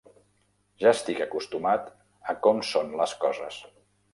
Ja 0.83 0.87
estic 0.97 1.21
acostumat 1.27 1.91
a 2.33 2.35
com 2.47 2.65
són 2.71 2.91
les 3.03 3.15
coses. 3.27 3.61